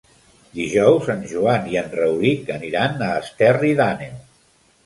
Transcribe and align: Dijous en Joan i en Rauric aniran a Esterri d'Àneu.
Dijous 0.59 1.09
en 1.15 1.19
Joan 1.33 1.69
i 1.75 1.79
en 1.83 1.93
Rauric 1.99 2.51
aniran 2.57 3.07
a 3.09 3.11
Esterri 3.27 3.73
d'Àneu. 3.83 4.21